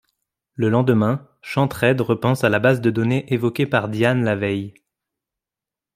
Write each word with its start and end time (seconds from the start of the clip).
Le 0.55 0.67
lendemain, 0.69 1.29
Chanteraide 1.43 2.01
repense 2.01 2.43
à 2.43 2.49
la 2.49 2.57
base 2.57 2.81
de 2.81 2.89
données 2.89 3.31
évoquée 3.31 3.67
par 3.67 3.87
Diane 3.87 4.23
la 4.23 4.35
veille. 4.35 4.73